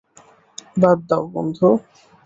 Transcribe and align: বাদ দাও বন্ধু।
বাদ 0.77 0.99
দাও 1.09 1.23
বন্ধু। 1.33 1.67